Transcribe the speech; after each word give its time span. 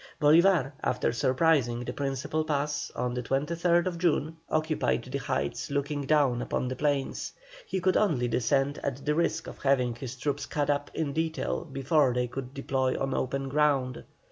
Bolívar, 0.19 0.71
after 0.83 1.13
surprising 1.13 1.81
the 1.85 1.93
principal 1.93 2.43
pass, 2.43 2.89
on 2.95 3.13
the 3.13 3.21
23rd 3.21 3.99
June, 3.99 4.35
occupied 4.49 5.03
the 5.03 5.19
heights 5.19 5.69
looking 5.69 6.07
down 6.07 6.41
upon 6.41 6.67
the 6.67 6.75
plain. 6.75 7.13
He 7.67 7.79
could 7.79 7.95
only 7.95 8.27
descend 8.27 8.79
at 8.79 9.05
the 9.05 9.13
risk 9.13 9.45
of 9.45 9.59
having 9.61 9.93
his 9.93 10.15
troops 10.15 10.47
cut 10.47 10.71
up 10.71 10.89
in 10.95 11.13
detail 11.13 11.65
before 11.65 12.15
they 12.15 12.25
could 12.25 12.51
deploy 12.51 12.99
on 12.99 13.13
open 13.13 13.47
ground. 13.47 14.03